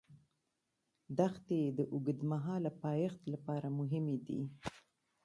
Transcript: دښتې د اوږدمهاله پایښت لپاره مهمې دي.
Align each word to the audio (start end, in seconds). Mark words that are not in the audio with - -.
دښتې 1.17 1.59
د 1.77 1.79
اوږدمهاله 1.93 2.71
پایښت 2.83 3.21
لپاره 3.33 3.67
مهمې 3.79 4.17
دي. 4.27 4.41